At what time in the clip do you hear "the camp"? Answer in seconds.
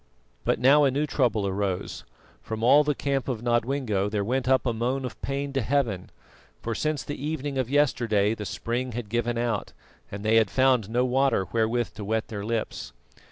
2.83-3.27